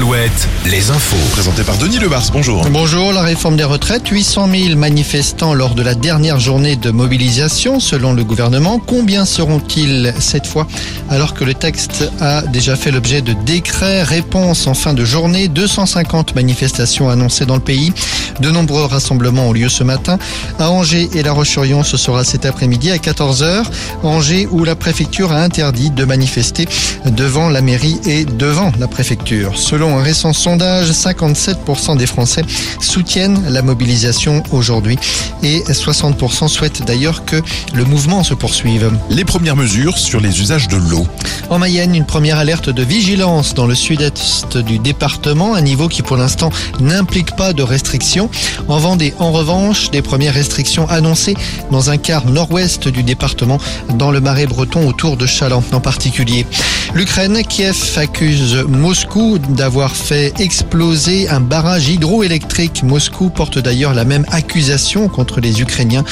retraites, 0.00 0.48
les 0.66 0.90
infos. 0.90 1.16
Présenté 1.32 1.62
par 1.64 1.76
Denis 1.76 1.98
Lebars, 1.98 2.30
bonjour. 2.32 2.64
Bonjour, 2.70 3.12
la 3.12 3.22
réforme 3.22 3.56
des 3.56 3.64
retraites, 3.64 4.08
800 4.08 4.48
000 4.68 4.76
manifestants 4.76 5.54
lors 5.54 5.74
de 5.74 5.82
la 5.82 5.94
dernière 5.94 6.40
journée 6.40 6.76
de 6.76 6.90
mobilisation 6.90 7.78
selon 7.78 8.12
le 8.12 8.24
gouvernement. 8.24 8.78
Combien 8.78 9.24
seront-ils 9.24 10.14
cette 10.18 10.46
fois? 10.46 10.66
Alors 11.10 11.34
que 11.34 11.44
le 11.44 11.54
texte 11.54 12.10
a 12.20 12.42
déjà 12.42 12.76
fait 12.76 12.90
l'objet 12.90 13.20
de 13.20 13.34
décrets 13.44 14.02
Réponse 14.02 14.66
en 14.66 14.74
fin 14.74 14.94
de 14.94 15.04
journée, 15.04 15.48
250 15.48 16.34
manifestations 16.34 17.08
annoncées 17.08 17.44
dans 17.44 17.56
le 17.56 17.60
pays. 17.60 17.92
De 18.40 18.50
nombreux 18.50 18.84
rassemblements 18.84 19.48
ont 19.48 19.52
lieu 19.52 19.68
ce 19.68 19.84
matin. 19.84 20.18
À 20.58 20.70
Angers 20.70 21.10
et 21.14 21.22
La 21.22 21.32
Roche-sur-Yon, 21.32 21.82
ce 21.82 21.96
sera 21.96 22.24
cet 22.24 22.46
après-midi 22.46 22.90
à 22.90 22.96
14h. 22.96 23.64
Angers 24.02 24.48
où 24.50 24.64
la 24.64 24.74
préfecture 24.74 25.32
a 25.32 25.42
interdit 25.42 25.90
de 25.90 26.04
manifester 26.04 26.66
devant 27.06 27.48
la 27.48 27.60
mairie 27.60 27.98
et 28.06 28.24
devant 28.24 28.72
la 28.78 28.88
préfecture. 28.88 29.58
Selon 29.58 29.81
un 29.88 30.02
récent 30.02 30.32
sondage, 30.32 30.90
57% 30.90 31.96
des 31.96 32.06
Français 32.06 32.42
soutiennent 32.80 33.42
la 33.48 33.62
mobilisation 33.62 34.42
aujourd'hui 34.50 34.98
et 35.42 35.60
60% 35.60 36.48
souhaitent 36.48 36.84
d'ailleurs 36.84 37.24
que 37.24 37.40
le 37.74 37.84
mouvement 37.84 38.22
se 38.22 38.34
poursuive. 38.34 38.92
Les 39.10 39.24
premières 39.24 39.56
mesures 39.56 39.98
sur 39.98 40.20
les 40.20 40.40
usages 40.40 40.68
de 40.68 40.76
l'eau. 40.76 41.06
En 41.50 41.58
Mayenne, 41.58 41.94
une 41.94 42.06
première 42.06 42.38
alerte 42.38 42.70
de 42.70 42.82
vigilance 42.82 43.54
dans 43.54 43.66
le 43.66 43.74
sud-est 43.74 44.56
du 44.56 44.78
département, 44.78 45.54
un 45.54 45.60
niveau 45.60 45.88
qui 45.88 46.02
pour 46.02 46.16
l'instant 46.16 46.50
n'implique 46.80 47.36
pas 47.36 47.52
de 47.52 47.62
restrictions. 47.62 48.30
En 48.68 48.78
Vendée, 48.78 49.14
en 49.18 49.32
revanche, 49.32 49.90
des 49.90 50.02
premières 50.02 50.34
restrictions 50.34 50.88
annoncées 50.88 51.34
dans 51.70 51.90
un 51.90 51.96
quart 51.96 52.26
nord-ouest 52.26 52.88
du 52.88 53.02
département, 53.02 53.58
dans 53.94 54.10
le 54.10 54.20
marais 54.20 54.46
breton 54.46 54.88
autour 54.88 55.16
de 55.16 55.26
Chaland 55.26 55.64
en 55.72 55.80
particulier. 55.80 56.46
L'Ukraine, 56.94 57.42
Kiev 57.48 57.76
accuse 57.96 58.64
Moscou 58.68 59.38
d'avoir 59.38 59.71
fait 59.80 60.38
exploser 60.38 61.28
un 61.30 61.40
barrage 61.40 61.88
hydroélectrique. 61.88 62.82
Moscou 62.82 63.30
porte 63.30 63.58
d'ailleurs 63.58 63.94
la 63.94 64.04
même 64.04 64.26
accusation 64.30 65.08
contre 65.08 65.40
les 65.40 65.62
Ukrainiens. 65.62 66.04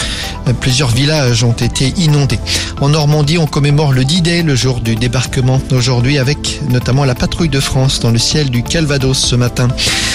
Plusieurs 0.60 0.88
villages 0.88 1.44
ont 1.44 1.52
été 1.52 1.92
inondés. 1.98 2.38
En 2.80 2.88
Normandie, 2.88 3.36
on 3.38 3.46
commémore 3.46 3.92
le 3.92 4.04
D-Day, 4.04 4.42
le 4.42 4.54
jour 4.56 4.80
du 4.80 4.96
débarquement 4.96 5.60
aujourd'hui, 5.72 6.18
avec 6.18 6.60
notamment 6.70 7.04
la 7.04 7.14
patrouille 7.14 7.50
de 7.50 7.60
France 7.60 8.00
dans 8.00 8.10
le 8.10 8.18
ciel 8.18 8.50
du 8.50 8.62
Calvados 8.62 9.18
ce 9.18 9.36
matin. 9.36 9.68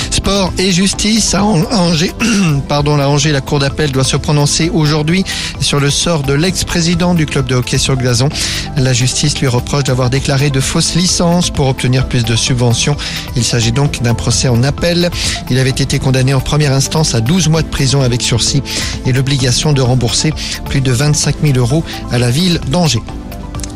Sport 0.09 0.51
et 0.57 0.71
justice 0.71 1.35
à 1.35 1.43
Angers. 1.43 2.13
Pardon, 2.67 2.97
à 2.99 3.07
Angers, 3.07 3.31
la 3.31 3.41
cour 3.41 3.59
d'appel 3.59 3.91
doit 3.91 4.03
se 4.03 4.17
prononcer 4.17 4.69
aujourd'hui 4.69 5.23
sur 5.59 5.79
le 5.79 5.91
sort 5.91 6.23
de 6.23 6.33
l'ex-président 6.33 7.13
du 7.13 7.25
club 7.25 7.45
de 7.47 7.55
hockey 7.55 7.77
sur 7.77 7.95
gazon. 7.95 8.29
La 8.77 8.93
justice 8.93 9.39
lui 9.39 9.47
reproche 9.47 9.83
d'avoir 9.83 10.09
déclaré 10.09 10.49
de 10.49 10.59
fausses 10.59 10.95
licences 10.95 11.49
pour 11.49 11.67
obtenir 11.67 12.07
plus 12.07 12.23
de 12.23 12.35
subventions. 12.35 12.95
Il 13.35 13.43
s'agit 13.43 13.71
donc 13.71 14.01
d'un 14.01 14.13
procès 14.13 14.47
en 14.47 14.63
appel. 14.63 15.09
Il 15.49 15.59
avait 15.59 15.69
été 15.69 15.99
condamné 15.99 16.33
en 16.33 16.39
première 16.39 16.73
instance 16.73 17.15
à 17.15 17.21
12 17.21 17.49
mois 17.49 17.61
de 17.61 17.67
prison 17.67 18.01
avec 18.01 18.21
sursis 18.21 18.63
et 19.05 19.11
l'obligation 19.11 19.73
de 19.73 19.81
rembourser 19.81 20.33
plus 20.65 20.81
de 20.81 20.91
25 20.91 21.35
000 21.43 21.57
euros 21.57 21.83
à 22.11 22.17
la 22.17 22.31
ville 22.31 22.59
d'Angers. 22.67 23.03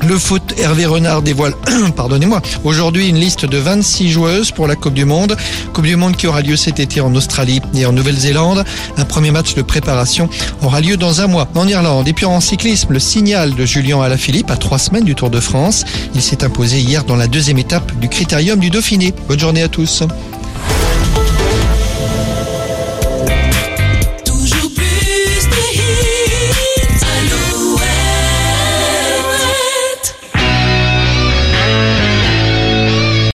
Le 0.08 0.18
foot, 0.18 0.54
Hervé 0.58 0.86
Renard 0.86 1.22
dévoile, 1.22 1.54
pardonnez-moi, 1.96 2.42
aujourd'hui 2.64 3.10
une 3.10 3.18
liste 3.18 3.46
de 3.46 3.58
26 3.58 4.10
joueuses 4.10 4.52
pour 4.52 4.66
la 4.66 4.76
Coupe 4.76 4.94
du 4.94 5.06
Monde. 5.06 5.36
Coupe 5.74 5.86
du 5.86 5.96
Monde 5.96 6.16
qui 6.16 6.26
aura 6.26 6.42
lieu 6.42 6.56
cet 6.56 6.80
été 6.80 7.02
en 7.02 7.14
Australie 7.16 7.62
et 7.76 7.86
en 7.86 7.92
Nouvelle-Zélande. 7.92 8.64
Un 8.98 9.06
premier 9.06 9.32
match 9.32 9.56
de 9.56 9.62
préparation 9.62 10.30
aura 10.62 10.80
lieu 10.82 10.96
dans 10.96 11.22
un 11.22 11.28
mois 11.28 11.48
en 11.56 11.68
Irlande. 11.68 12.08
Et 12.08 12.14
puis 12.14 12.26
en 12.26 12.40
cyclisme, 12.40 12.94
le 12.94 13.00
signal 13.00 13.56
de 13.56 13.66
Julien 13.66 14.02
Alaphilippe 14.02 14.52
à 14.52 14.58
trois 14.58 14.80
semaines 14.80 15.04
du 15.04 15.16
Tour 15.16 15.30
de 15.30 15.40
France. 15.40 15.86
Il 16.16 16.22
s'est 16.22 16.44
imposé 16.44 16.80
hier 16.80 17.04
dans 17.04 17.16
la 17.16 17.28
deuxième 17.28 17.58
étape 17.58 17.92
du 18.00 18.08
Critérium 18.08 18.60
du 18.60 18.70
Dauphiné. 18.70 19.14
Bonne 19.28 19.40
journée 19.40 19.64
à 19.64 19.68
tous. 19.68 20.04